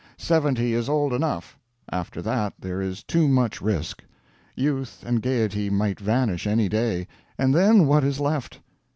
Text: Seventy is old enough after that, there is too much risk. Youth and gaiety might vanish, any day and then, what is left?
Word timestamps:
Seventy 0.17 0.73
is 0.73 0.89
old 0.89 1.13
enough 1.13 1.59
after 1.91 2.23
that, 2.23 2.55
there 2.57 2.81
is 2.81 3.03
too 3.03 3.27
much 3.27 3.61
risk. 3.61 4.03
Youth 4.55 5.03
and 5.05 5.21
gaiety 5.21 5.69
might 5.69 5.99
vanish, 5.99 6.47
any 6.47 6.67
day 6.67 7.05
and 7.37 7.53
then, 7.53 7.85
what 7.85 8.03
is 8.03 8.19
left? 8.19 8.61